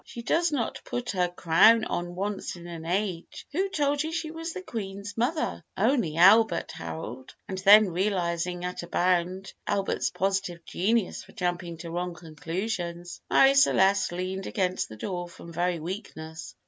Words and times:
She 0.03 0.23
does 0.23 0.51
not 0.51 0.81
put 0.83 1.11
her 1.11 1.27
crown 1.27 1.83
on 1.85 2.15
once 2.15 2.55
in 2.55 2.65
an 2.65 2.85
age. 2.87 3.45
Who 3.51 3.69
told 3.69 4.01
you 4.01 4.11
she 4.11 4.31
was 4.31 4.51
the 4.51 4.63
Queen's 4.63 5.15
mother?" 5.15 5.63
"Only 5.77 6.17
Albert, 6.17 6.71
Harold;" 6.71 7.35
and 7.47 7.59
then 7.59 7.91
realizing 7.91 8.65
at 8.65 8.81
a 8.81 8.87
bound 8.87 9.53
Albert's 9.67 10.09
positive 10.09 10.65
genius 10.65 11.23
for 11.23 11.33
jumping 11.33 11.77
to 11.77 11.91
wrong 11.91 12.15
conclusions, 12.15 13.21
Marie 13.29 13.53
Celeste 13.53 14.11
leaned 14.13 14.47
against 14.47 14.89
the 14.89 14.97
door 14.97 15.29
from 15.29 15.53
very 15.53 15.79
weakness. 15.79 16.55